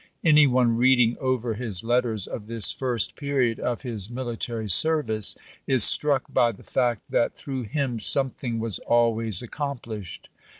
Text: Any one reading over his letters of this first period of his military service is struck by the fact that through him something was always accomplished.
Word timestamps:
Any 0.23 0.47
one 0.47 0.77
reading 0.77 1.15
over 1.19 1.53
his 1.53 1.83
letters 1.83 2.25
of 2.25 2.47
this 2.47 2.71
first 2.71 3.15
period 3.15 3.59
of 3.59 3.83
his 3.83 4.09
military 4.09 4.67
service 4.67 5.37
is 5.67 5.83
struck 5.83 6.23
by 6.33 6.53
the 6.53 6.63
fact 6.63 7.11
that 7.11 7.35
through 7.35 7.65
him 7.65 7.99
something 7.99 8.57
was 8.57 8.79
always 8.79 9.43
accomplished. 9.43 10.29